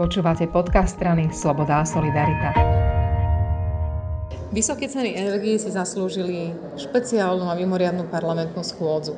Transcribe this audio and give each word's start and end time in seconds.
Počúvate 0.00 0.48
podcast 0.48 0.96
strany 0.96 1.28
Sloboda 1.28 1.84
a 1.84 1.84
Solidarita. 1.84 2.56
Vysoké 4.48 4.88
ceny 4.88 5.12
energii 5.12 5.60
si 5.60 5.68
zaslúžili 5.68 6.56
špeciálnu 6.80 7.44
a 7.44 7.52
mimoriadnú 7.52 8.08
parlamentnú 8.08 8.64
schôdzu. 8.64 9.12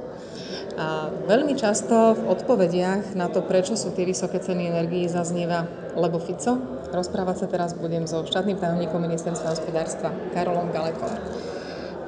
A 0.74 1.06
veľmi 1.30 1.54
často 1.54 2.18
v 2.18 2.34
odpovediach 2.34 3.14
na 3.14 3.30
to, 3.30 3.46
prečo 3.46 3.78
sú 3.78 3.94
tie 3.94 4.02
vysoké 4.02 4.42
ceny 4.42 4.74
energii, 4.74 5.06
zaznieva 5.06 5.70
lebo 5.94 6.18
Fico. 6.18 6.58
Rozprávať 6.90 7.36
sa 7.38 7.46
teraz 7.46 7.78
budem 7.78 8.10
so 8.10 8.26
štátnym 8.26 8.58
tajomníkom 8.58 9.06
ministerstva 9.06 9.54
hospodárstva 9.54 10.10
Karolom 10.34 10.74
Galekom. 10.74 11.14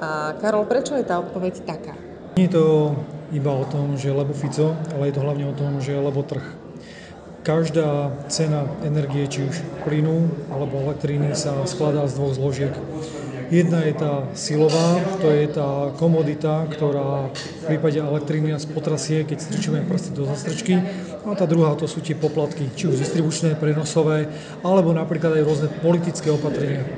A 0.02 0.34
Karol, 0.42 0.66
prečo 0.66 0.98
je 0.98 1.06
tá 1.06 1.22
odpoveď 1.22 1.62
taká? 1.62 1.94
Nie 2.34 2.50
je 2.50 2.58
to 2.58 2.98
iba 3.30 3.54
o 3.54 3.62
tom, 3.70 3.94
že 3.94 4.10
lebo 4.10 4.34
Fico, 4.34 4.74
ale 4.98 5.14
je 5.14 5.14
to 5.14 5.22
hlavne 5.22 5.46
o 5.46 5.54
tom, 5.54 5.78
že 5.78 5.94
lebo 5.94 6.26
trh. 6.26 6.64
Každá 7.44 8.08
cena 8.32 8.64
energie, 8.88 9.28
či 9.28 9.44
už 9.44 9.60
plynu 9.84 10.32
alebo 10.48 10.80
elektriny, 10.88 11.36
sa 11.36 11.52
skladá 11.68 12.08
z 12.08 12.16
dvoch 12.16 12.32
zložiek. 12.32 12.72
Jedna 13.52 13.84
je 13.84 13.92
tá 13.92 14.24
silová, 14.32 14.96
to 15.20 15.28
je 15.28 15.52
tá 15.52 15.92
komodita, 16.00 16.64
ktorá 16.72 17.28
v 17.28 17.62
prípade 17.68 18.00
elektriny 18.00 18.48
nás 18.56 18.64
potrasie, 18.64 19.28
keď 19.28 19.44
strčíme 19.44 19.84
prsty 19.84 20.16
do 20.16 20.24
zastrčky. 20.24 20.80
A 21.28 21.36
tá 21.36 21.44
druhá 21.44 21.76
to 21.76 21.84
sú 21.84 22.00
tie 22.00 22.16
poplatky, 22.16 22.72
či 22.72 22.88
už 22.88 22.96
distribučné, 22.96 23.60
prenosové, 23.60 24.32
alebo 24.64 24.96
napríklad 24.96 25.36
aj 25.36 25.44
rôzne 25.44 25.68
politické 25.84 26.32
opatrenia. 26.32 26.88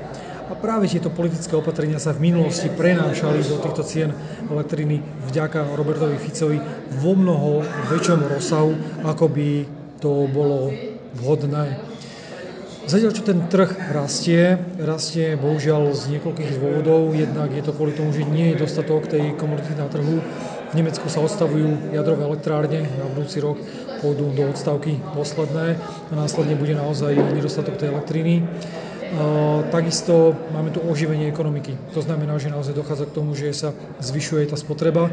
A 0.46 0.54
práve 0.54 0.86
tieto 0.86 1.10
politické 1.10 1.58
opatrenia 1.58 1.98
sa 1.98 2.14
v 2.14 2.30
minulosti 2.30 2.70
prenášali 2.70 3.42
do 3.50 3.58
týchto 3.58 3.82
cien 3.82 4.14
elektriny 4.46 5.02
vďaka 5.26 5.74
Robertovi 5.74 6.22
Ficovi 6.22 6.62
vo 7.02 7.18
mnoho 7.18 7.66
väčšom 7.90 8.30
rozsahu, 8.30 9.02
ako 9.02 9.26
by 9.26 9.48
to 10.00 10.28
bolo 10.30 10.72
vhodné. 11.16 11.80
Zatiaľ, 12.86 13.18
čo 13.18 13.26
ten 13.26 13.50
trh 13.50 13.90
rastie, 13.90 14.62
rastie 14.78 15.34
bohužiaľ 15.34 15.90
z 15.90 16.16
niekoľkých 16.16 16.54
dôvodov. 16.54 17.18
Jednak 17.18 17.50
je 17.50 17.62
to 17.66 17.74
kvôli 17.74 17.90
tomu, 17.90 18.14
že 18.14 18.22
nie 18.22 18.54
je 18.54 18.62
dostatok 18.62 19.10
tej 19.10 19.34
komodity 19.34 19.74
na 19.74 19.90
trhu. 19.90 20.22
V 20.70 20.74
Nemecku 20.74 21.10
sa 21.10 21.18
odstavujú 21.18 21.90
jadrové 21.90 22.30
elektrárne, 22.30 22.86
na 22.86 23.06
budúci 23.10 23.42
rok 23.42 23.58
pôjdu 23.98 24.30
do 24.38 24.54
odstavky 24.54 25.02
posledné 25.18 25.82
a 25.82 26.12
následne 26.14 26.54
bude 26.54 26.78
naozaj 26.78 27.10
nedostatok 27.34 27.74
tej 27.74 27.90
elektriny. 27.90 28.46
Takisto 29.70 30.34
máme 30.50 30.70
tu 30.74 30.82
oživenie 30.82 31.30
ekonomiky. 31.30 31.74
To 31.94 32.02
znamená, 32.02 32.38
že 32.38 32.50
naozaj 32.50 32.74
dochádza 32.74 33.06
k 33.06 33.16
tomu, 33.16 33.38
že 33.38 33.54
sa 33.54 33.70
zvyšuje 34.02 34.50
tá 34.50 34.56
spotreba. 34.58 35.10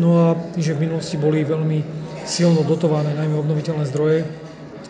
No 0.00 0.16
a 0.16 0.26
že 0.56 0.76
v 0.76 0.88
minulosti 0.88 1.20
boli 1.20 1.44
veľmi 1.44 1.84
silno 2.24 2.64
dotované, 2.64 3.12
najmä 3.12 3.36
obnoviteľné 3.36 3.84
zdroje, 3.92 4.24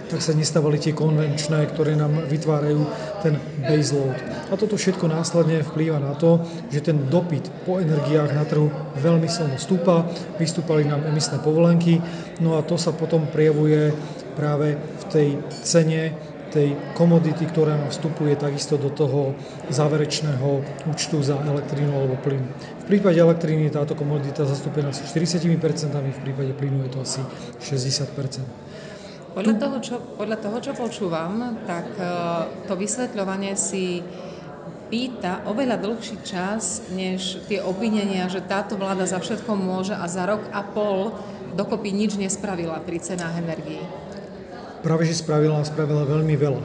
tak 0.05 0.20
sa 0.20 0.36
nestávali 0.36 0.78
tie 0.78 0.94
konvenčné, 0.94 1.66
ktoré 1.75 1.97
nám 1.98 2.28
vytvárajú 2.30 2.86
ten 3.25 3.41
baseload. 3.64 4.14
A 4.52 4.55
toto 4.55 4.77
všetko 4.78 5.10
následne 5.10 5.64
vplýva 5.64 5.98
na 5.98 6.14
to, 6.14 6.44
že 6.70 6.84
ten 6.84 7.08
dopyt 7.08 7.50
po 7.64 7.80
energiách 7.80 8.36
na 8.36 8.44
trhu 8.47 8.69
veľmi 9.00 9.27
silno 9.27 9.56
stúpa, 9.56 10.06
vystúpali 10.38 10.84
nám 10.84 11.02
emisné 11.08 11.41
povolenky, 11.41 11.98
no 12.38 12.55
a 12.55 12.62
to 12.62 12.77
sa 12.78 12.92
potom 12.92 13.27
prejavuje 13.27 13.91
práve 14.36 14.77
v 14.77 15.05
tej 15.10 15.28
cene 15.64 16.14
tej 16.55 16.78
komodity, 16.94 17.50
ktorá 17.50 17.74
nám 17.74 17.91
vstupuje 17.91 18.38
takisto 18.38 18.78
do 18.78 18.86
toho 18.86 19.34
záverečného 19.74 20.62
účtu 20.86 21.19
za 21.19 21.34
elektrínu 21.42 21.91
alebo 21.91 22.14
plyn. 22.22 22.47
V 22.83 22.84
prípade 22.86 23.19
elektriny 23.19 23.66
je 23.66 23.74
táto 23.74 23.98
komodita 23.98 24.47
zastúpená 24.47 24.94
asi 24.94 25.02
40%, 25.02 25.50
v 25.91 26.20
prípade 26.22 26.55
plynu 26.55 26.86
je 26.86 26.91
to 26.94 26.98
asi 27.02 27.20
60%. 27.58 28.47
Podľa 29.34 29.55
toho, 29.58 29.77
čo, 29.82 29.97
podľa 30.14 30.38
toho, 30.38 30.58
čo 30.62 30.72
počúvam, 30.78 31.58
tak 31.66 31.91
e, 31.98 32.06
to 32.70 32.78
vysvetľovanie 32.78 33.58
si 33.58 33.98
pýta 34.86 35.42
oveľa 35.50 35.82
dlhší 35.82 36.22
čas, 36.22 36.86
než 36.94 37.42
tie 37.50 37.58
obvinenia, 37.58 38.30
že 38.30 38.47
táto 38.47 38.78
vláda 38.78 39.10
za 39.10 39.19
všetko 39.19 39.59
môže 39.59 39.98
a 39.98 40.06
za 40.06 40.22
rok 40.22 40.47
a 40.54 40.62
pol 40.62 41.10
dokopy 41.59 41.91
nič 41.91 42.15
nespravila 42.15 42.78
pri 42.78 43.03
cenách 43.03 43.42
energií 43.42 43.82
práve 44.84 45.09
že 45.09 45.17
spravila 45.17 45.59
a 45.59 45.65
spravila 45.65 46.05
veľmi 46.05 46.37
veľa. 46.37 46.62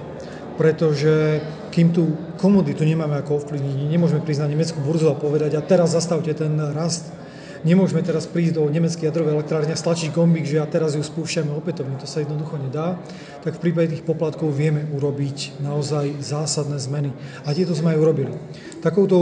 Pretože 0.59 1.39
kým 1.71 1.95
tú 1.95 2.19
komoditu 2.35 2.83
nemáme 2.83 3.15
ako 3.23 3.39
ovplyvniť, 3.39 3.87
nemôžeme 3.87 4.19
prísť 4.19 4.43
na 4.43 4.51
nemeckú 4.51 4.83
burzu 4.83 5.07
a 5.07 5.15
povedať 5.15 5.55
a 5.55 5.63
teraz 5.63 5.95
zastavte 5.95 6.35
ten 6.35 6.51
rast 6.75 7.15
Nemôžeme 7.59 7.99
teraz 7.99 8.23
prísť 8.23 8.55
do 8.55 8.63
nemeckej 8.71 9.11
jadrovej 9.11 9.35
elektrárne 9.35 9.75
a 9.75 9.79
stlačiť 9.79 10.15
gombík, 10.15 10.47
že 10.47 10.63
a 10.63 10.71
teraz 10.71 10.95
ju 10.95 11.03
spúšťame 11.03 11.51
opätovne. 11.51 11.99
To 11.99 12.07
sa 12.07 12.23
jednoducho 12.23 12.55
nedá. 12.55 12.95
Tak 13.43 13.59
v 13.59 13.63
prípade 13.67 13.91
tých 13.91 14.07
poplatkov 14.07 14.55
vieme 14.55 14.87
urobiť 14.95 15.59
naozaj 15.59 16.23
zásadné 16.23 16.79
zmeny. 16.79 17.11
A 17.43 17.51
tieto 17.51 17.75
sme 17.75 17.91
aj 17.91 17.99
urobili. 17.99 18.31
Takouto 18.79 19.15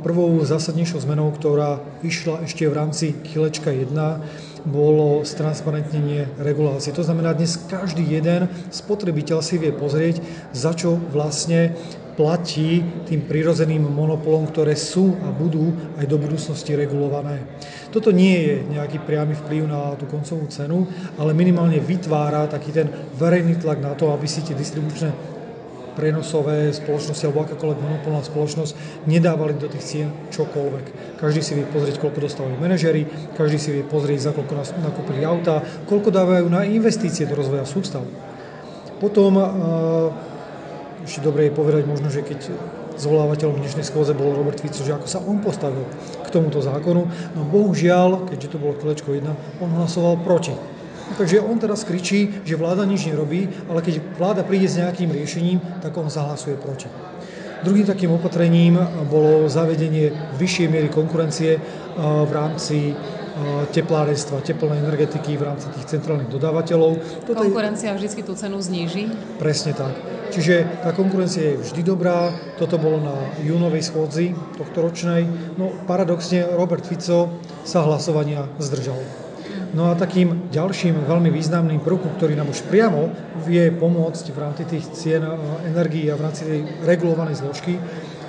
prvou 0.00 0.40
zásadnejšou 0.40 1.04
zmenou, 1.04 1.28
ktorá 1.36 1.84
išla 2.00 2.48
ešte 2.48 2.64
v 2.64 2.72
rámci 2.72 3.20
kilečka 3.20 3.68
1, 3.68 3.92
bolo 4.64 5.20
stransparentnenie 5.22 6.40
regulácie. 6.40 6.92
To 6.96 7.04
znamená, 7.04 7.36
dnes 7.36 7.60
každý 7.68 8.04
jeden 8.04 8.48
spotrebiteľ 8.72 9.38
si 9.44 9.60
vie 9.60 9.72
pozrieť, 9.76 10.24
za 10.56 10.72
čo 10.72 10.96
vlastne 11.12 11.76
platí 12.14 12.80
tým 13.04 13.26
prirodzeným 13.26 13.82
monopolom, 13.82 14.46
ktoré 14.46 14.78
sú 14.78 15.18
a 15.26 15.34
budú 15.34 15.74
aj 15.98 16.06
do 16.06 16.16
budúcnosti 16.16 16.78
regulované. 16.78 17.42
Toto 17.90 18.14
nie 18.14 18.38
je 18.38 18.54
nejaký 18.70 19.02
priamy 19.02 19.34
vplyv 19.34 19.62
na 19.66 19.98
tú 19.98 20.06
koncovú 20.06 20.46
cenu, 20.46 20.86
ale 21.18 21.34
minimálne 21.34 21.82
vytvára 21.82 22.46
taký 22.46 22.70
ten 22.70 22.88
verejný 23.18 23.58
tlak 23.58 23.82
na 23.82 23.98
to, 23.98 24.14
aby 24.14 24.30
si 24.30 24.46
tie 24.46 24.54
distribučné 24.54 25.34
prenosové 25.94 26.74
spoločnosti 26.74 27.24
alebo 27.24 27.46
akákoľvek 27.46 27.78
monopolná 27.78 28.20
spoločnosť 28.26 29.06
nedávali 29.06 29.54
do 29.54 29.70
tých 29.70 29.84
cien 29.86 30.08
čokoľvek. 30.34 31.18
Každý 31.22 31.40
si 31.40 31.52
vie 31.54 31.66
pozrieť, 31.70 32.02
koľko 32.02 32.18
dostávajú 32.26 32.58
manažery, 32.58 33.06
každý 33.38 33.58
si 33.62 33.70
vie 33.70 33.84
pozrieť, 33.86 34.30
za 34.30 34.32
koľko 34.34 34.58
nakúpili 34.82 35.22
auta, 35.22 35.62
koľko 35.86 36.10
dávajú 36.10 36.46
na 36.50 36.66
investície 36.66 37.24
do 37.24 37.38
rozvoja 37.38 37.62
sústav. 37.64 38.02
Potom 38.98 39.38
ešte 41.06 41.20
dobre 41.22 41.48
je 41.48 41.56
povedať 41.56 41.82
možno, 41.86 42.10
že 42.10 42.26
keď 42.26 42.50
zvolávateľom 42.94 43.58
dnešnej 43.58 43.86
schôze 43.86 44.14
bol 44.14 44.34
Robert 44.34 44.62
Fico, 44.62 44.86
že 44.86 44.94
ako 44.94 45.06
sa 45.10 45.18
on 45.18 45.42
postavil 45.42 45.82
k 46.22 46.28
tomuto 46.30 46.62
zákonu. 46.62 47.10
No 47.34 47.40
bohužiaľ, 47.42 48.30
keďže 48.30 48.54
to 48.54 48.62
bolo 48.62 48.78
kolečko 48.78 49.14
1, 49.14 49.26
on 49.62 49.70
hlasoval 49.74 50.18
proti. 50.22 50.54
Takže 51.14 51.40
on 51.40 51.60
teraz 51.60 51.84
kričí, 51.84 52.42
že 52.42 52.56
vláda 52.56 52.88
nič 52.88 53.06
nerobí, 53.06 53.48
ale 53.68 53.84
keď 53.84 54.00
vláda 54.18 54.42
príde 54.42 54.66
s 54.66 54.80
nejakým 54.80 55.12
riešením, 55.12 55.60
tak 55.84 55.94
on 55.94 56.10
zahlasuje 56.10 56.56
proti. 56.58 56.88
Druhým 57.64 57.88
takým 57.88 58.12
opatrením 58.12 58.76
bolo 59.08 59.48
zavedenie 59.48 60.12
vyššej 60.36 60.68
miery 60.68 60.88
konkurencie 60.92 61.56
v 61.96 62.30
rámci 62.32 62.92
teplárenstva, 63.72 64.44
teplnej 64.46 64.78
energetiky 64.78 65.34
v 65.34 65.48
rámci 65.48 65.66
tých 65.74 65.98
centrálnych 65.98 66.30
dodávateľov. 66.30 67.24
Toto 67.26 67.40
Konkurencia 67.40 67.90
vždy 67.96 68.22
tú 68.22 68.36
cenu 68.38 68.62
zníži? 68.62 69.10
Presne 69.42 69.74
tak. 69.74 69.96
Čiže 70.30 70.84
tá 70.86 70.94
konkurencia 70.94 71.54
je 71.56 71.60
vždy 71.62 71.82
dobrá. 71.82 72.30
Toto 72.60 72.78
bolo 72.78 73.02
na 73.02 73.16
júnovej 73.42 73.86
schôdzi 73.86 74.36
tohto 74.54 74.84
ročnej. 74.84 75.26
No 75.58 75.72
paradoxne 75.88 76.46
Robert 76.54 76.86
Fico 76.86 77.32
sa 77.66 77.82
hlasovania 77.82 78.46
zdržal. 78.62 79.23
No 79.74 79.90
a 79.90 79.98
takým 79.98 80.54
ďalším 80.54 81.02
veľmi 81.02 81.34
významným 81.34 81.82
prvkom, 81.82 82.14
ktorý 82.14 82.38
nám 82.38 82.54
už 82.54 82.62
priamo 82.70 83.10
vie 83.42 83.74
pomôcť 83.74 84.30
v 84.30 84.38
rámci 84.38 84.62
tých 84.70 84.86
cien 84.94 85.26
energií 85.66 86.06
a 86.06 86.14
v 86.14 86.24
rámci 86.30 86.46
tej 86.46 86.60
regulovanej 86.86 87.42
zložky, 87.42 87.74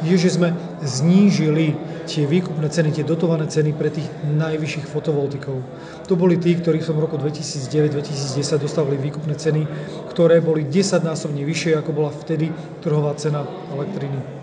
je, 0.02 0.16
že 0.18 0.42
sme 0.42 0.58
znížili 0.82 1.78
tie 2.10 2.26
výkupné 2.26 2.66
ceny, 2.66 2.98
tie 2.98 3.06
dotované 3.06 3.46
ceny 3.46 3.78
pre 3.78 3.94
tých 3.94 4.10
najvyšších 4.26 4.90
fotovoltikov. 4.90 5.62
To 6.10 6.14
boli 6.18 6.42
tí, 6.42 6.58
ktorí 6.58 6.82
v 6.82 6.98
roku 6.98 7.22
2009-2010 7.22 8.66
dostávali 8.66 8.98
výkupné 8.98 9.38
ceny, 9.38 9.70
ktoré 10.10 10.42
boli 10.42 10.66
10-násobne 10.66 11.46
vyššie, 11.46 11.78
ako 11.78 11.92
bola 11.94 12.10
vtedy 12.10 12.50
trhová 12.82 13.14
cena 13.16 13.46
elektriny. 13.70 14.35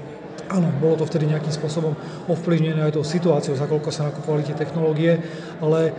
Áno, 0.52 0.68
bolo 0.76 1.00
to 1.00 1.08
vtedy 1.08 1.32
nejakým 1.32 1.48
spôsobom 1.48 1.96
ovplyvnené 2.28 2.84
aj 2.84 3.00
tou 3.00 3.04
situáciou, 3.04 3.56
za 3.56 3.64
koľko 3.64 3.88
sa 3.88 4.12
nakupovali 4.12 4.44
tie 4.44 4.52
technológie, 4.52 5.16
ale 5.64 5.80
e, 5.88 5.92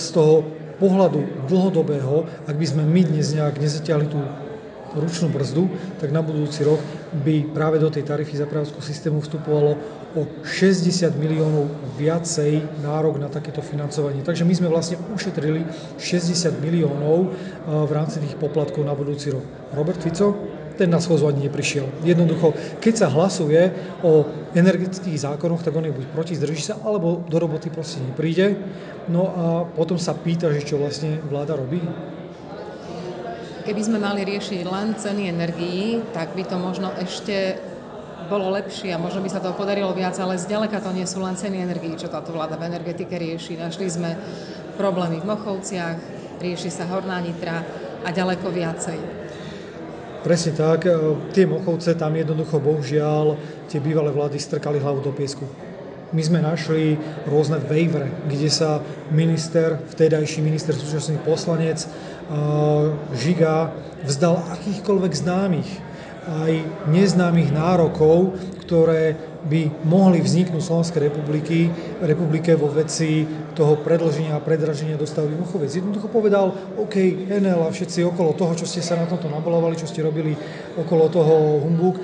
z 0.00 0.06
toho 0.16 0.48
pohľadu 0.80 1.44
dlhodobého, 1.44 2.24
ak 2.48 2.56
by 2.56 2.66
sme 2.66 2.88
my 2.88 3.04
dnes 3.04 3.36
nejak 3.36 3.60
nezatiahli 3.60 4.06
tú 4.08 4.16
ručnú 4.96 5.28
brzdu, 5.28 5.68
tak 6.00 6.08
na 6.08 6.24
budúci 6.24 6.64
rok 6.64 6.80
by 7.20 7.52
práve 7.52 7.76
do 7.76 7.92
tej 7.92 8.08
tarify 8.08 8.40
zapravského 8.40 8.80
systému 8.80 9.20
vstupovalo 9.20 9.76
o 10.16 10.24
60 10.40 11.12
miliónov 11.20 11.68
viacej 12.00 12.80
nárok 12.80 13.20
na 13.20 13.28
takéto 13.28 13.60
financovanie. 13.60 14.24
Takže 14.24 14.48
my 14.48 14.54
sme 14.56 14.72
vlastne 14.72 14.96
ušetrili 15.12 15.68
60 16.00 16.64
miliónov 16.64 17.28
eh, 17.28 17.32
v 17.68 17.90
rámci 17.92 18.24
tých 18.24 18.40
poplatkov 18.40 18.88
na 18.88 18.96
budúci 18.96 19.28
rok. 19.36 19.44
Robert 19.76 20.00
Fico, 20.00 20.32
ten 20.78 20.86
na 20.86 21.02
schôzu 21.02 21.26
ani 21.26 21.50
neprišiel. 21.50 22.06
Jednoducho, 22.06 22.54
keď 22.78 22.94
sa 22.94 23.08
hlasuje 23.10 23.74
o 24.06 24.22
energetických 24.54 25.18
zákonoch, 25.18 25.66
tak 25.66 25.74
on 25.74 25.90
je 25.90 25.92
buď 25.92 26.06
proti, 26.14 26.38
zdrží 26.38 26.62
sa, 26.62 26.78
alebo 26.86 27.26
do 27.26 27.36
roboty 27.42 27.68
proste 27.68 27.98
nepríde. 27.98 28.54
No 29.10 29.22
a 29.26 29.44
potom 29.66 29.98
sa 29.98 30.14
pýta, 30.14 30.54
že 30.54 30.62
čo 30.62 30.78
vlastne 30.78 31.18
vláda 31.26 31.58
robí. 31.58 31.82
keby 33.68 33.84
sme 33.84 34.00
mali 34.00 34.24
riešiť 34.24 34.64
len 34.64 34.96
ceny 34.96 35.28
energií, 35.28 36.00
tak 36.16 36.32
by 36.32 36.40
to 36.48 36.56
možno 36.56 36.88
ešte 36.96 37.60
bolo 38.32 38.48
lepšie 38.56 38.96
a 38.96 39.00
možno 39.00 39.20
by 39.20 39.28
sa 39.28 39.44
to 39.44 39.52
podarilo 39.52 39.92
viac, 39.92 40.16
ale 40.16 40.40
zďaleka 40.40 40.80
to 40.80 40.88
nie 40.96 41.04
sú 41.04 41.20
len 41.20 41.36
ceny 41.36 41.60
energií, 41.60 41.92
čo 42.00 42.08
táto 42.08 42.32
vláda 42.32 42.56
v 42.56 42.64
energetike 42.64 43.12
rieši. 43.12 43.60
Našli 43.60 43.88
sme 43.92 44.16
problémy 44.80 45.20
v 45.20 45.28
Mochovciach, 45.28 45.96
rieši 46.40 46.72
sa 46.72 46.88
Horná 46.88 47.20
Nitra 47.20 47.60
a 48.04 48.08
ďaleko 48.08 48.48
viacej. 48.48 49.27
Presne 50.28 50.52
tak. 50.52 50.84
Tie 51.32 51.48
Mochovce 51.48 51.96
tam 51.96 52.12
jednoducho, 52.12 52.60
bohužiaľ, 52.60 53.40
tie 53.64 53.80
bývalé 53.80 54.12
vlády 54.12 54.36
strkali 54.36 54.76
hlavu 54.76 55.00
do 55.00 55.08
piesku 55.08 55.48
my 56.08 56.22
sme 56.24 56.40
našli 56.40 56.96
rôzne 57.28 57.60
waivere, 57.68 58.08
kde 58.24 58.48
sa 58.48 58.80
minister, 59.12 59.76
vtedajší 59.92 60.40
minister, 60.40 60.72
súčasný 60.72 61.20
poslanec 61.20 61.84
Žiga 63.12 63.72
vzdal 64.08 64.40
akýchkoľvek 64.56 65.12
známych 65.12 65.68
aj 66.28 66.52
neznámych 66.92 67.48
nárokov, 67.50 68.36
ktoré 68.68 69.16
by 69.48 69.88
mohli 69.88 70.20
vzniknúť 70.20 70.60
Slovenskej 70.60 71.08
republiky, 71.08 71.72
republike 72.04 72.52
vo 72.52 72.68
veci 72.68 73.24
toho 73.56 73.80
predlženia 73.80 74.36
a 74.36 74.44
predraženia 74.44 75.00
dostavby 75.00 75.32
Muchovec. 75.40 75.72
Jednoducho 75.72 76.12
povedal, 76.12 76.52
OK, 76.76 77.00
NL 77.32 77.64
a 77.64 77.72
všetci 77.72 78.04
okolo 78.04 78.36
toho, 78.36 78.52
čo 78.52 78.68
ste 78.68 78.84
sa 78.84 79.00
na 79.00 79.08
tomto 79.08 79.32
nabolovali, 79.32 79.80
čo 79.80 79.88
ste 79.88 80.04
robili 80.04 80.36
okolo 80.76 81.08
toho 81.08 81.64
humbuk, 81.64 81.96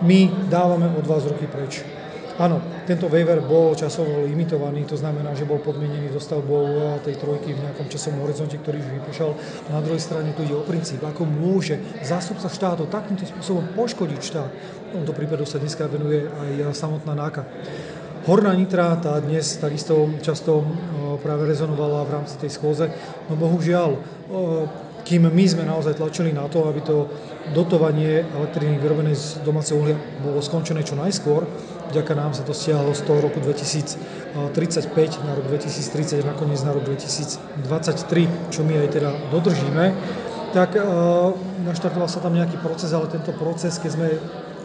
my 0.00 0.48
dávame 0.48 0.88
od 0.96 1.04
vás 1.04 1.28
ruky 1.28 1.44
preč. 1.44 1.99
Áno, 2.40 2.56
tento 2.88 3.04
waiver 3.12 3.44
bol 3.44 3.76
časovo 3.76 4.24
limitovaný, 4.24 4.88
to 4.88 4.96
znamená, 4.96 5.36
že 5.36 5.44
bol 5.44 5.60
podmienený 5.60 6.08
dostavbou 6.08 6.64
eh, 6.64 6.96
tej 7.04 7.20
trojky 7.20 7.52
v 7.52 7.60
nejakom 7.68 7.92
časovom 7.92 8.24
horizonte, 8.24 8.56
ktorý 8.56 8.80
už. 8.80 9.36
A 9.68 9.76
na 9.76 9.84
druhej 9.84 10.00
strane 10.00 10.32
tu 10.32 10.40
ide 10.48 10.56
o 10.56 10.64
princíp, 10.64 11.04
ako 11.04 11.28
môže 11.28 11.76
zástupca 12.00 12.48
štátu 12.48 12.88
takýmto 12.88 13.28
spôsobom 13.28 13.68
poškodiť 13.76 14.20
štát. 14.24 14.50
V 14.88 14.90
tomto 14.96 15.12
prípade 15.12 15.44
sa 15.44 15.60
dneska 15.60 15.84
venuje 15.84 16.24
aj 16.24 16.72
samotná 16.72 17.12
náka. 17.12 17.44
Horná 18.24 18.56
Nitra 18.56 18.96
tá 18.96 19.20
dnes 19.20 19.60
takisto 19.60 20.08
často 20.24 20.64
eh, 20.64 21.20
práve 21.20 21.44
rezonovala 21.44 22.08
v 22.08 22.24
rámci 22.24 22.40
tej 22.40 22.56
schôze, 22.56 22.88
no 23.28 23.36
bohužiaľ, 23.36 23.90
eh, 23.92 24.88
kým 25.04 25.28
my 25.28 25.44
sme 25.48 25.64
naozaj 25.66 25.98
tlačili 25.98 26.32
na 26.32 26.46
to, 26.46 26.66
aby 26.68 26.80
to 26.84 27.08
dotovanie 27.56 28.22
elektriny 28.36 28.78
vyrobenej 28.78 29.16
z 29.16 29.26
domáceho 29.42 29.80
uhlia 29.80 29.98
bolo 30.22 30.38
skončené 30.38 30.84
čo 30.86 30.94
najskôr, 30.94 31.46
Vďaka 31.90 32.14
nám 32.14 32.38
sa 32.38 32.46
to 32.46 32.54
stiahlo 32.54 32.94
z 32.94 33.02
toho 33.02 33.18
roku 33.18 33.42
2035 33.42 35.26
na 35.26 35.34
rok 35.34 35.44
2030 35.50 36.22
a 36.22 36.30
nakoniec 36.30 36.62
na 36.62 36.70
rok 36.70 36.86
2023, 36.86 38.54
čo 38.54 38.62
my 38.62 38.78
aj 38.86 38.88
teda 38.94 39.10
dodržíme. 39.34 39.90
Tak 40.54 40.78
e, 40.78 40.82
naštartoval 41.66 42.06
sa 42.06 42.22
tam 42.22 42.38
nejaký 42.38 42.62
proces, 42.62 42.94
ale 42.94 43.10
tento 43.10 43.34
proces, 43.34 43.74
keď 43.82 43.90
sme 43.90 44.06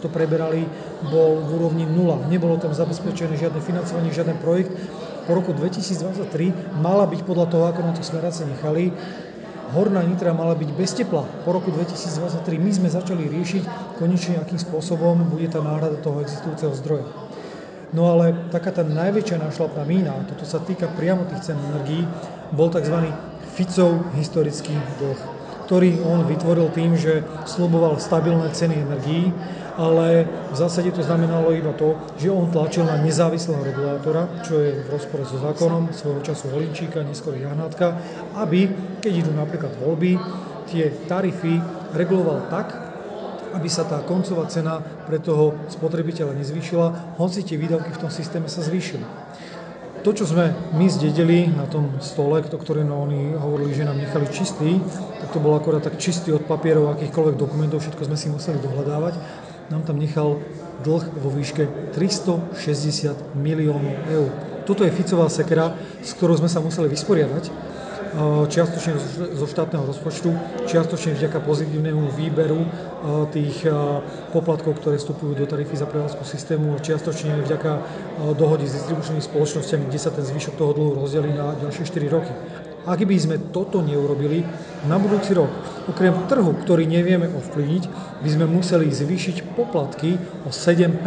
to 0.06 0.08
preberali, 0.14 0.70
bol 1.10 1.42
v 1.42 1.50
úrovni 1.58 1.90
nula. 1.90 2.22
Nebolo 2.30 2.62
tam 2.62 2.78
zabezpečené 2.78 3.42
žiadne 3.42 3.58
financovanie, 3.58 4.14
žiaden 4.14 4.38
projekt. 4.38 4.70
Po 5.26 5.34
roku 5.34 5.50
2023 5.50 6.78
mala 6.78 7.10
byť 7.10 7.26
podľa 7.26 7.50
toho, 7.50 7.66
ako 7.74 7.82
na 7.82 7.98
to 7.98 8.06
smeráce 8.06 8.46
nechali, 8.46 8.94
Horná 9.74 10.06
Nitra 10.06 10.36
mala 10.36 10.54
byť 10.54 10.70
bez 10.78 10.94
tepla. 10.94 11.26
Po 11.42 11.50
roku 11.50 11.74
2023 11.74 12.46
my 12.62 12.72
sme 12.74 12.90
začali 12.92 13.26
riešiť 13.26 13.64
konečne, 13.98 14.38
akým 14.38 14.62
spôsobom 14.62 15.26
bude 15.26 15.50
tá 15.50 15.64
náhrada 15.64 15.98
toho 15.98 16.22
existujúceho 16.22 16.74
zdroja. 16.78 17.08
No 17.96 18.12
ale 18.12 18.36
taká 18.52 18.76
tá 18.76 18.84
najväčšia 18.84 19.40
nášlapná 19.40 19.88
mína, 19.88 20.28
toto 20.28 20.44
sa 20.44 20.60
týka 20.60 20.92
priamo 20.94 21.26
tých 21.32 21.50
cen 21.50 21.58
energií, 21.72 22.04
bol 22.52 22.68
tzv. 22.68 23.10
Ficov 23.56 24.04
historický 24.20 24.76
dlh, 25.00 25.35
ktorý 25.66 26.00
on 26.06 26.30
vytvoril 26.30 26.70
tým, 26.72 26.94
že 26.94 27.26
sluboval 27.50 27.98
stabilné 27.98 28.54
ceny 28.54 28.86
energií 28.86 29.34
ale 29.76 30.24
v 30.52 30.56
zásade 30.56 30.92
to 30.92 31.04
znamenalo 31.04 31.52
iba 31.52 31.76
to, 31.76 32.00
že 32.16 32.32
on 32.32 32.48
tlačil 32.48 32.88
na 32.88 32.96
nezávislého 33.04 33.60
regulátora, 33.60 34.28
čo 34.48 34.60
je 34.64 34.72
v 34.72 34.88
rozpore 34.88 35.28
so 35.28 35.36
zákonom 35.36 35.92
svojho 35.92 36.24
času 36.24 36.48
Holinčíka, 36.56 37.04
neskôr 37.04 37.36
Jahnátka, 37.36 38.00
aby, 38.40 38.72
keď 39.04 39.28
idú 39.28 39.32
napríklad 39.36 39.76
voľby, 39.84 40.16
tie 40.72 40.96
tarify 41.12 41.60
reguloval 41.92 42.48
tak, 42.48 42.72
aby 43.52 43.68
sa 43.72 43.88
tá 43.88 44.04
koncová 44.04 44.48
cena 44.48 44.80
pre 44.80 45.20
toho 45.20 45.56
spotrebiteľa 45.72 46.36
nezvýšila, 46.40 47.20
hoci 47.20 47.44
tie 47.44 47.60
výdavky 47.60 47.92
v 47.92 48.02
tom 48.08 48.12
systéme 48.12 48.48
sa 48.48 48.64
zvýšili. 48.64 49.04
To, 50.06 50.14
čo 50.14 50.30
sme 50.30 50.54
my 50.78 50.86
zdedili 50.86 51.50
na 51.50 51.66
tom 51.66 51.98
stole, 51.98 52.46
o 52.46 52.58
ktorým 52.62 52.94
oni 52.94 53.34
hovorili, 53.34 53.74
že 53.74 53.90
nám 53.90 53.98
nechali 53.98 54.30
čistý, 54.30 54.78
tak 55.18 55.34
to 55.34 55.42
bolo 55.42 55.58
akorát 55.58 55.82
tak 55.82 55.98
čistý 55.98 56.30
od 56.30 56.46
papierov, 56.46 56.94
akýchkoľvek 56.94 57.42
dokumentov, 57.42 57.82
všetko 57.82 58.06
sme 58.06 58.14
si 58.14 58.30
museli 58.30 58.62
dohľadávať 58.62 59.18
nám 59.70 59.82
tam 59.82 59.98
nechal 59.98 60.38
dlh 60.86 61.04
vo 61.18 61.30
výške 61.34 61.94
360 61.98 63.34
miliónov 63.34 63.96
eur. 64.14 64.30
Toto 64.66 64.86
je 64.86 64.94
Ficová 64.94 65.30
sekera, 65.30 65.74
s 66.02 66.14
ktorou 66.14 66.38
sme 66.38 66.50
sa 66.50 66.62
museli 66.62 66.90
vysporiadať, 66.90 67.50
čiastočne 68.52 68.94
zo 69.36 69.46
štátneho 69.50 69.84
rozpočtu, 69.88 70.30
čiastočne 70.70 71.18
vďaka 71.18 71.40
pozitívnemu 71.42 72.12
výberu 72.14 72.64
tých 73.34 73.66
poplatkov, 74.32 74.78
ktoré 74.80 75.02
vstupujú 75.02 75.36
do 75.36 75.46
tarify 75.50 75.76
za 75.76 75.88
prevádzku 75.90 76.24
systému, 76.24 76.80
čiastočne 76.80 77.44
vďaka 77.44 77.72
dohody 78.38 78.70
s 78.70 78.78
distribučnými 78.82 79.24
spoločnosťami, 79.24 79.88
kde 79.90 80.00
sa 80.00 80.14
ten 80.14 80.24
zvyšok 80.24 80.56
toho 80.56 80.72
dlhu 80.76 80.92
rozdelí 81.02 81.34
na 81.34 81.58
ďalšie 81.60 81.84
4 81.88 82.16
roky. 82.16 82.34
Ak 82.86 83.02
by 83.02 83.18
sme 83.18 83.42
toto 83.50 83.82
neurobili, 83.82 84.46
na 84.86 85.02
budúci 85.02 85.34
rok, 85.34 85.50
okrem 85.90 86.14
trhu, 86.30 86.54
ktorý 86.54 86.86
nevieme 86.86 87.26
ovplyvniť, 87.26 87.84
by 88.22 88.30
sme 88.30 88.46
museli 88.46 88.94
zvýšiť 88.94 89.58
poplatky 89.58 90.14
o 90.46 90.54
7% 90.54 91.02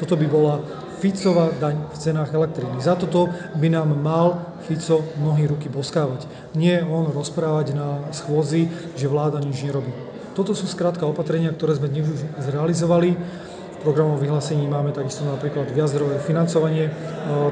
Toto 0.00 0.16
by 0.16 0.26
bola 0.26 0.64
Ficová 1.02 1.50
daň 1.58 1.82
v 1.90 1.98
cenách 1.98 2.30
elektriny. 2.30 2.78
Za 2.78 2.94
toto 2.94 3.26
by 3.58 3.66
nám 3.74 3.90
mal 3.98 4.54
Fico 4.62 5.02
mnohý 5.18 5.50
ruky 5.50 5.66
boskávať. 5.66 6.30
Nie 6.54 6.86
on 6.86 7.10
rozprávať 7.10 7.74
na 7.74 8.06
schôzi, 8.14 8.70
že 8.94 9.10
vláda 9.10 9.42
nič 9.42 9.66
nerobí. 9.66 9.90
Toto 10.38 10.54
sú 10.54 10.70
skrátka 10.70 11.02
opatrenia, 11.02 11.50
ktoré 11.50 11.74
sme 11.74 11.90
dnes 11.90 12.06
už 12.06 12.22
zrealizovali. 12.46 13.18
V 13.18 13.78
programovom 13.82 14.22
vyhlásení 14.22 14.62
máme 14.70 14.94
takisto 14.94 15.26
napríklad 15.26 15.74
viaczdrojové 15.74 16.22
financovanie 16.22 16.86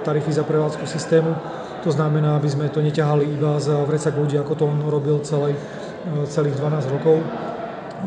tarify 0.06 0.30
za 0.30 0.46
prevádzku 0.46 0.86
systému, 0.86 1.34
to 1.82 1.90
znamená, 1.90 2.38
aby 2.38 2.46
sme 2.46 2.70
to 2.70 2.78
neťahali 2.78 3.34
iba 3.34 3.58
za 3.58 3.82
vrecak 3.82 4.14
ľudí, 4.14 4.38
ako 4.38 4.52
to 4.54 4.64
on 4.68 4.78
robil 4.86 5.18
celý, 5.24 5.56
e, 5.56 6.28
celých 6.28 6.54
12 6.60 6.92
rokov, 6.92 7.18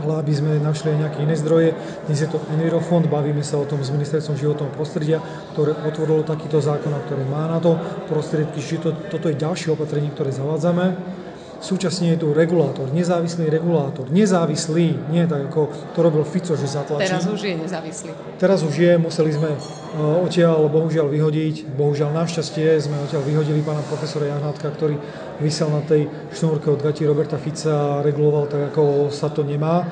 ale 0.01 0.25
aby 0.25 0.33
sme 0.33 0.51
našli 0.57 0.93
aj 0.93 0.97
nejaké 1.05 1.19
iné 1.21 1.35
zdroje. 1.37 1.77
Dnes 2.09 2.19
je 2.21 2.29
to 2.29 2.41
Envirofond, 2.49 3.05
bavíme 3.05 3.45
sa 3.45 3.61
o 3.61 3.67
tom 3.69 3.85
s 3.85 3.93
Ministerstvom 3.93 4.39
životného 4.39 4.71
prostredia, 4.73 5.21
ktoré 5.53 5.77
otvorilo 5.85 6.25
takýto 6.25 6.57
zákon 6.57 6.93
a 6.93 7.03
ktoré 7.05 7.21
má 7.27 7.45
na 7.45 7.61
to 7.61 7.77
prostriedky. 8.09 8.57
Čiže 8.57 8.81
to, 8.81 8.89
toto 9.13 9.29
je 9.29 9.37
ďalšie 9.37 9.73
opatrenie, 9.73 10.09
ktoré 10.09 10.33
zavádzame. 10.33 11.21
Súčasne 11.63 12.11
je 12.11 12.19
tu 12.19 12.35
regulátor, 12.35 12.91
nezávislý 12.91 13.47
regulátor. 13.47 14.11
Nezávislý, 14.11 14.99
nie 15.07 15.23
tak 15.23 15.47
ako 15.47 15.71
to 15.95 15.99
robil 16.03 16.27
Fico, 16.27 16.59
že 16.59 16.67
zatlačí. 16.67 17.07
Teraz 17.07 17.23
už 17.23 17.39
je 17.39 17.55
nezávislý. 17.55 18.11
Teraz 18.35 18.59
už 18.67 18.75
je, 18.75 18.91
museli 18.99 19.31
sme 19.31 19.55
uh, 19.55 20.27
odtiaľ 20.27 20.67
bohužiaľ 20.67 21.07
vyhodiť. 21.07 21.71
Bohužiaľ 21.79 22.11
našťastie 22.19 22.67
sme 22.83 22.99
odtiaľ 23.07 23.23
vyhodili 23.23 23.63
pána 23.63 23.79
profesora 23.87 24.27
Jahnátka, 24.27 24.75
ktorý 24.75 24.99
vysel 25.39 25.71
na 25.71 25.79
tej 25.87 26.11
šnúrke 26.35 26.67
od 26.67 26.83
gati 26.83 27.07
Roberta 27.07 27.39
Fica 27.39 27.71
a 27.71 28.03
reguloval 28.03 28.51
tak, 28.51 28.75
ako 28.75 29.07
sa 29.07 29.31
to 29.31 29.47
nemá. 29.47 29.87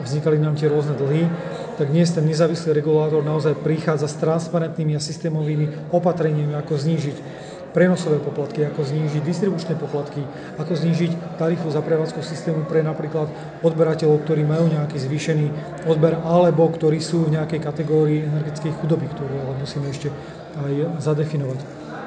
Vznikali 0.00 0.40
nám 0.40 0.56
tie 0.56 0.72
rôzne 0.72 0.96
dlhy 0.96 1.28
tak 1.80 1.96
dnes 1.96 2.12
ten 2.12 2.28
nezávislý 2.28 2.76
regulátor 2.76 3.24
naozaj 3.24 3.56
prichádza 3.64 4.04
s 4.04 4.20
transparentnými 4.20 4.92
a 4.92 5.00
systémovými 5.00 5.88
opatreniami, 5.96 6.52
ako 6.52 6.76
znížiť 6.76 7.16
prenosové 7.70 8.18
poplatky, 8.18 8.66
ako 8.66 8.82
znížiť 8.82 9.22
distribučné 9.22 9.74
poplatky, 9.78 10.22
ako 10.58 10.72
znížiť 10.74 11.38
tarifu 11.38 11.70
za 11.70 11.80
prevádzku 11.82 12.20
systému 12.22 12.66
pre 12.66 12.82
napríklad 12.82 13.30
odberateľov, 13.62 14.26
ktorí 14.26 14.42
majú 14.42 14.70
nejaký 14.70 14.98
zvýšený 14.98 15.46
odber 15.86 16.18
alebo 16.20 16.66
ktorí 16.66 16.98
sú 16.98 17.30
v 17.30 17.38
nejakej 17.38 17.60
kategórii 17.62 18.26
energetickej 18.26 18.74
chudoby, 18.82 19.06
ktorú 19.10 19.34
ale 19.34 19.54
musíme 19.62 19.86
ešte 19.90 20.10
aj 20.58 21.02
zadefinovať. 21.02 21.58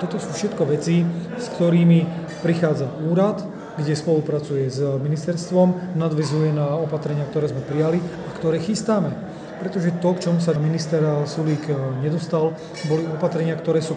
Toto 0.04 0.20
sú 0.20 0.36
všetko 0.36 0.68
veci, 0.68 1.08
s 1.40 1.48
ktorými 1.56 2.04
prichádza 2.44 2.92
úrad, 3.08 3.40
kde 3.80 3.96
spolupracuje 3.96 4.70
s 4.70 4.84
ministerstvom, 4.84 5.98
nadvezuje 5.98 6.54
na 6.54 6.78
opatrenia, 6.78 7.26
ktoré 7.26 7.50
sme 7.50 7.66
prijali 7.66 7.98
a 8.00 8.30
ktoré 8.38 8.62
chystáme 8.62 9.33
pretože 9.64 9.96
to, 10.04 10.12
k 10.12 10.28
čomu 10.28 10.44
sa 10.44 10.52
minister 10.60 11.00
Sulík 11.24 11.72
e, 11.72 11.76
nedostal, 12.04 12.52
boli 12.92 13.08
opatrenia, 13.08 13.56
ktoré 13.56 13.80
sú 13.80 13.96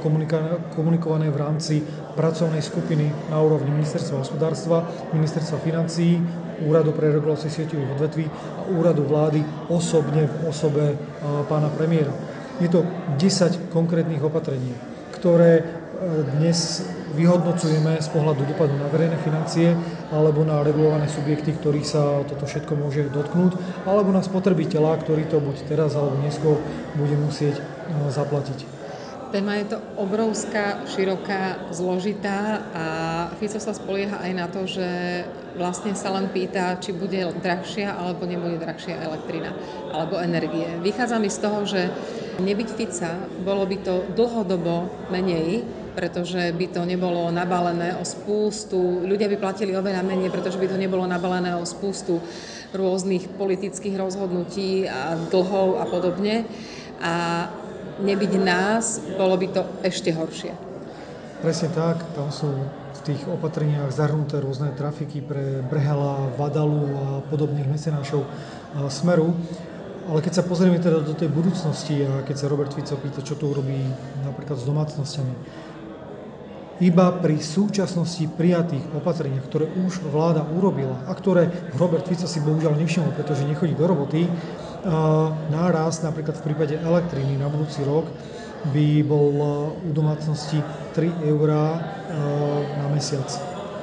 komunikované 0.79 1.27
v 1.27 1.43
rámci 1.43 1.83
pracovnej 2.15 2.63
skupiny 2.63 3.11
na 3.35 3.43
úrovni 3.43 3.75
ministerstva 3.75 4.23
hospodárstva, 4.23 4.87
ministerstva 5.11 5.59
financií, 5.59 6.23
Úradu 6.57 6.97
pre 6.97 7.13
reguláciu 7.13 7.53
sieťových 7.53 8.01
odvetví 8.01 8.25
a 8.31 8.61
Úradu 8.79 9.05
vlády 9.05 9.43
osobne 9.67 10.31
v 10.31 10.37
osobe 10.47 10.95
e, 10.95 10.97
pána 11.51 11.67
premiéra. 11.75 12.15
Je 12.63 12.71
to 12.71 12.87
10 13.19 13.75
konkrétnych 13.75 14.23
opatrení, 14.23 14.71
ktoré 15.19 15.67
dnes 16.37 16.85
vyhodnocujeme 17.17 17.97
z 17.99 18.09
pohľadu 18.13 18.45
dopadu 18.45 18.77
na 18.77 18.89
verejné 18.93 19.17
financie 19.25 19.73
alebo 20.13 20.45
na 20.45 20.61
regulované 20.61 21.09
subjekty, 21.09 21.57
ktorých 21.57 21.87
sa 21.89 22.21
toto 22.29 22.45
všetko 22.45 22.73
môže 22.77 23.09
dotknúť, 23.09 23.57
alebo 23.89 24.13
na 24.13 24.21
spotrebiteľa, 24.21 25.01
ktorý 25.01 25.25
to 25.27 25.41
buď 25.41 25.57
teraz 25.65 25.97
alebo 25.97 26.21
neskôr 26.21 26.61
bude 27.01 27.17
musieť 27.17 27.61
zaplatiť. 28.13 28.77
Téma 29.27 29.59
je 29.59 29.75
to 29.75 29.79
obrovská, 29.99 30.87
široká, 30.87 31.75
zložitá 31.75 32.63
a 32.71 32.85
Fico 33.43 33.59
sa 33.59 33.75
spolieha 33.75 34.23
aj 34.23 34.33
na 34.33 34.47
to, 34.47 34.71
že 34.71 34.87
vlastne 35.59 35.99
sa 35.99 36.15
len 36.15 36.31
pýta, 36.31 36.79
či 36.79 36.95
bude 36.95 37.35
drahšia 37.43 37.91
alebo 37.91 38.23
nebude 38.23 38.63
drahšia 38.63 39.03
elektrina 39.03 39.51
alebo 39.91 40.23
energie. 40.23 40.71
Vychádza 40.79 41.19
mi 41.19 41.27
z 41.27 41.43
toho, 41.43 41.67
že 41.67 41.91
nebyť 42.39 42.69
Fica, 42.79 43.19
bolo 43.43 43.67
by 43.67 43.77
to 43.83 44.07
dlhodobo 44.15 45.11
menej, 45.11 45.67
pretože 45.97 46.53
by 46.53 46.67
to 46.69 46.85
nebolo 46.85 47.33
nabalené 47.33 47.97
o 47.97 48.05
spústu, 48.05 49.01
ľudia 49.01 49.33
by 49.33 49.41
platili 49.41 49.73
oveľa 49.73 50.05
menej, 50.05 50.29
pretože 50.29 50.61
by 50.61 50.69
to 50.69 50.77
nebolo 50.77 51.09
nabalené 51.09 51.57
o 51.57 51.65
spústu 51.65 52.21
rôznych 52.77 53.33
politických 53.41 53.97
rozhodnutí 53.97 54.85
a 54.85 55.17
dlhov 55.33 55.81
a 55.81 55.89
podobne. 55.89 56.45
A 57.01 57.49
nebyť 57.97 58.33
nás, 58.45 59.01
bolo 59.17 59.41
by 59.41 59.47
to 59.57 59.63
ešte 59.81 60.13
horšie. 60.13 60.53
Presne 61.41 61.73
tak, 61.73 62.05
tam 62.13 62.29
sú 62.29 62.53
v 62.97 63.01
tých 63.05 63.25
opatreniach 63.25 63.89
zahrnuté 63.89 64.37
rôzne 64.41 64.77
trafiky 64.77 65.25
pre 65.25 65.65
Brehela, 65.65 66.29
Vadalu 66.37 66.85
a 66.93 67.07
podobných 67.33 67.69
mecenášov 67.69 68.29
Smeru. 68.93 69.33
Ale 70.07 70.23
keď 70.23 70.39
sa 70.39 70.47
pozrieme 70.47 70.79
teda 70.79 71.03
do 71.03 71.19
tej 71.19 71.27
budúcnosti 71.33 72.05
a 72.07 72.23
keď 72.23 72.37
sa 72.37 72.47
Robert 72.47 72.71
Fico 72.71 72.95
pýta, 72.95 73.27
čo 73.27 73.35
to 73.35 73.51
urobí 73.51 73.81
napríklad 74.23 74.55
s 74.55 74.65
domácnosťami, 74.69 75.35
iba 76.77 77.09
pri 77.17 77.41
súčasnosti 77.41 78.29
prijatých 78.37 78.93
opatreniach, 78.93 79.49
ktoré 79.49 79.65
už 79.87 80.05
vláda 80.13 80.45
urobila 80.45 81.01
a 81.09 81.13
ktoré 81.17 81.49
Robert 81.81 82.05
Fico 82.05 82.29
si 82.29 82.45
bohužiaľ 82.45 82.77
nevšimol, 82.77 83.17
pretože 83.17 83.49
nechodí 83.49 83.73
do 83.73 83.89
roboty, 83.89 84.29
náraz 85.49 86.05
napríklad 86.05 86.37
v 86.37 86.47
prípade 86.53 86.75
elektriny 86.77 87.41
na 87.41 87.49
budúci 87.49 87.81
rok 87.83 88.05
by 88.77 89.01
bol 89.09 89.33
u 89.81 89.91
domácnosti 89.95 90.61
3 90.93 91.27
eurá 91.33 91.81
na 92.77 92.87
mesiac. 92.93 93.27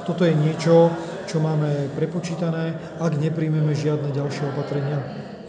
Toto 0.06 0.22
je 0.22 0.36
niečo, 0.36 0.92
čo 1.24 1.40
máme 1.40 1.88
prepočítané, 1.96 2.98
ak 3.00 3.16
nepríjmeme 3.16 3.72
žiadne 3.72 4.12
ďalšie 4.12 4.54
opatrenia 4.54 5.00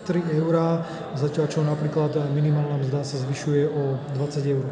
3 0.06 0.38
eurá, 0.38 0.86
zatiaľ 1.18 1.46
čo 1.50 1.66
napríklad 1.66 2.14
minimálna 2.30 2.78
mzda 2.78 3.02
sa 3.02 3.18
zvyšuje 3.18 3.66
o 3.66 3.98
20 4.14 4.54
eur. 4.54 4.66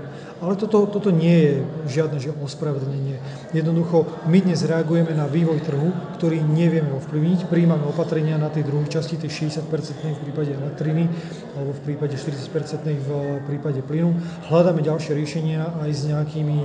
Ale 0.44 0.54
toto, 0.60 0.86
toto 0.86 1.10
nie 1.10 1.38
je 1.40 1.54
žiadne 1.90 2.22
že 2.22 2.36
ospravedlnenie. 2.38 3.18
Jednoducho 3.58 4.06
my 4.30 4.38
dnes 4.44 4.62
reagujeme 4.62 5.16
na 5.18 5.26
vývoj 5.26 5.64
trhu, 5.66 5.90
ktorý 6.20 6.44
nevieme 6.44 6.94
ovplyvniť. 6.94 7.50
Príjmame 7.50 7.88
opatrenia 7.90 8.38
na 8.38 8.54
tej 8.54 8.68
druhej 8.68 8.92
časti, 8.92 9.18
tej 9.18 9.50
60% 9.50 9.66
v 10.04 10.22
prípade 10.30 10.54
elektriny 10.54 11.10
alebo 11.58 11.74
v 11.74 11.82
prípade 11.82 12.14
40% 12.14 12.86
v 12.86 13.10
prípade 13.50 13.82
plynu. 13.82 14.14
Hľadáme 14.52 14.86
ďalšie 14.86 15.18
riešenia 15.18 15.80
aj 15.82 15.90
s 15.90 16.02
nejakými 16.12 16.58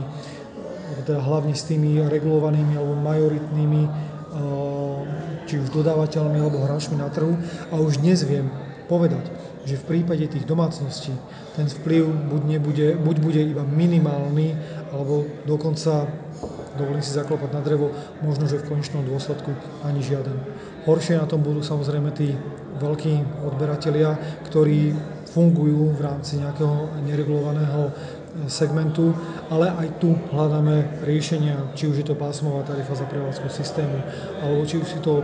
teda 1.05 1.25
hlavne 1.25 1.57
s 1.57 1.65
tými 1.69 2.01
regulovanými 2.05 2.77
alebo 2.77 2.93
majoritnými 3.01 3.58
či 5.49 5.57
už 5.57 5.73
dodávateľmi 5.73 6.37
alebo 6.37 6.61
hráčmi 6.61 7.01
na 7.01 7.09
trhu 7.09 7.33
a 7.73 7.81
už 7.81 8.05
dnes 8.05 8.21
viem 8.29 8.53
povedať, 8.85 9.33
že 9.65 9.81
v 9.81 9.89
prípade 9.97 10.29
tých 10.29 10.45
domácností 10.45 11.13
ten 11.57 11.67
vplyv 11.69 12.05
buď, 12.29 12.43
nebude, 12.45 12.87
buď 13.01 13.17
bude 13.19 13.41
iba 13.43 13.65
minimálny, 13.65 14.57
alebo 14.93 15.25
dokonca, 15.49 16.09
dovolím 16.77 17.05
si 17.05 17.17
zaklopať 17.17 17.51
na 17.53 17.61
drevo, 17.65 17.93
možno, 18.23 18.49
že 18.49 18.61
v 18.61 18.69
konečnom 18.77 19.05
dôsledku 19.05 19.53
ani 19.85 20.05
žiaden. 20.05 20.37
Horšie 20.87 21.21
na 21.21 21.27
tom 21.27 21.45
budú 21.45 21.61
samozrejme 21.61 22.15
tí 22.15 22.33
veľkí 22.79 23.45
odberatelia, 23.45 24.15
ktorí 24.47 24.95
fungujú 25.29 25.93
v 25.93 26.01
rámci 26.01 26.41
nejakého 26.41 27.05
neregulovaného 27.05 27.93
segmentu, 28.47 29.17
ale 29.51 29.73
aj 29.73 29.99
tu 29.99 30.15
hľadáme 30.31 31.03
riešenia, 31.03 31.73
či 31.75 31.89
už 31.89 32.03
je 32.03 32.07
to 32.07 32.15
pásmová 32.15 32.63
tarifa 32.63 32.95
za 32.95 33.09
prevádzku 33.09 33.49
systému, 33.49 33.99
alebo 34.45 34.63
či 34.69 34.79
už 34.79 34.87
sú 34.87 34.99
to 35.01 35.15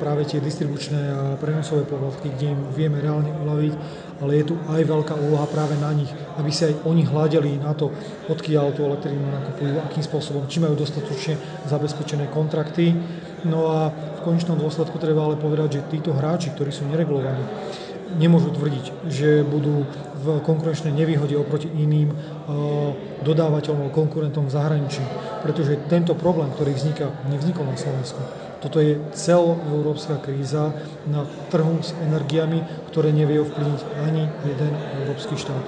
práve 0.00 0.24
tie 0.26 0.40
distribučné 0.42 1.00
a 1.12 1.22
prenosové 1.38 1.84
poplatky, 1.84 2.32
kde 2.34 2.56
im 2.56 2.60
vieme 2.74 2.98
reálne 2.98 3.30
uľaviť, 3.44 3.74
ale 4.22 4.42
je 4.42 4.44
tu 4.52 4.54
aj 4.70 4.82
veľká 4.84 5.14
úloha 5.18 5.46
práve 5.50 5.74
na 5.78 5.90
nich, 5.90 6.10
aby 6.38 6.50
si 6.50 6.68
aj 6.68 6.86
oni 6.86 7.02
hľadeli 7.02 7.58
na 7.58 7.74
to, 7.74 7.90
odkiaľ 8.30 8.74
tú 8.74 8.86
elektrínu 8.86 9.26
nakupujú, 9.26 9.74
akým 9.82 10.04
spôsobom, 10.04 10.46
či 10.46 10.62
majú 10.62 10.78
dostatočne 10.78 11.34
zabezpečené 11.66 12.30
kontrakty. 12.30 12.94
No 13.44 13.68
a 13.68 13.90
v 13.90 14.20
konečnom 14.24 14.56
dôsledku 14.56 14.96
treba 15.02 15.26
ale 15.26 15.36
povedať, 15.36 15.80
že 15.80 15.86
títo 15.90 16.14
hráči, 16.14 16.54
ktorí 16.54 16.70
sú 16.70 16.86
neregulovaní, 16.86 17.44
nemôžu 18.16 18.54
tvrdiť, 18.54 19.10
že 19.10 19.42
budú 19.42 19.84
v 20.24 20.40
konkurenčnej 20.40 20.94
nevýhode 20.94 21.36
oproti 21.36 21.68
iným 21.68 22.08
eh, 22.08 22.16
dodávateľom 23.20 23.92
konkurentom 23.92 24.48
v 24.48 24.54
zahraničí. 24.54 25.04
Pretože 25.44 25.76
tento 25.92 26.16
problém, 26.16 26.48
ktorý 26.56 26.72
vzniká, 26.72 27.12
nevznikol 27.28 27.68
na 27.68 27.76
Slovensku. 27.76 28.43
Toto 28.64 28.80
je 28.80 28.96
celoeurópska 29.12 30.24
kríza 30.24 30.72
na 31.04 31.28
trhu 31.52 31.84
s 31.84 31.92
energiami, 32.00 32.64
ktoré 32.88 33.12
nevie 33.12 33.36
ovplyvniť 33.44 33.80
ani 34.00 34.24
jeden 34.24 34.72
európsky 35.04 35.36
štát. 35.36 35.60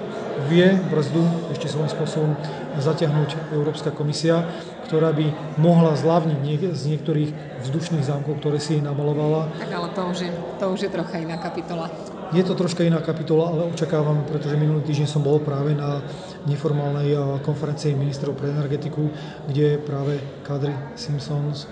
Vie 0.48 0.80
brzdu 0.88 1.20
ešte 1.52 1.68
svojím 1.68 1.92
spôsobom 1.92 2.32
zatiahnuť 2.80 3.52
Európska 3.52 3.92
komisia, 3.92 4.48
ktorá 4.88 5.12
by 5.12 5.28
mohla 5.60 5.92
zľavniť 5.92 6.38
niek- 6.40 6.72
z 6.72 6.82
niektorých 6.96 7.30
vzdušných 7.68 8.00
zámkov, 8.00 8.40
ktoré 8.40 8.56
si 8.56 8.80
namalovala. 8.80 9.52
Tak 9.60 9.72
ale 9.76 9.88
to 9.92 10.02
už 10.08 10.18
je, 10.24 10.30
to 10.56 10.64
už 10.72 10.80
je 10.88 10.90
trocha 10.92 11.20
iná 11.20 11.36
kapitola. 11.36 11.92
Je 12.32 12.42
to 12.42 12.56
troška 12.56 12.80
iná 12.80 13.04
kapitola, 13.04 13.52
ale 13.52 13.68
očakávam, 13.76 14.24
pretože 14.24 14.56
minulý 14.56 14.82
týždeň 14.88 15.06
som 15.06 15.20
bol 15.20 15.36
práve 15.44 15.76
na 15.76 16.00
neformálnej 16.48 17.12
konferencii 17.44 17.92
ministrov 17.92 18.40
pre 18.40 18.50
energetiku, 18.50 19.12
kde 19.46 19.78
práve 19.84 20.16
Kadri 20.42 20.72
Simpsons 20.96 21.68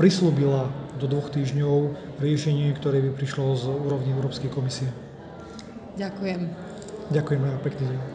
prislúbila 0.00 0.72
do 0.96 1.04
dvoch 1.04 1.28
týždňov 1.28 1.92
riešenie, 2.24 2.72
ktoré 2.80 3.04
by 3.04 3.20
prišlo 3.20 3.52
z 3.52 3.68
úrovni 3.68 4.16
Európskej 4.16 4.48
komisie. 4.48 4.88
Ďakujem. 6.00 6.48
Ďakujem 7.12 7.42
a 7.44 7.52
pekný 7.60 7.84
deň. 7.92 8.10